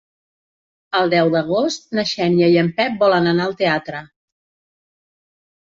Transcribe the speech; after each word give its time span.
El 0.99 1.11
deu 1.13 1.29
d'agost 1.35 1.85
na 1.99 2.07
Xènia 2.13 2.49
i 2.55 2.59
en 2.63 2.73
Pep 2.81 2.97
volen 3.05 3.31
anar 3.35 3.47
al 3.51 3.55
teatre. 3.63 4.05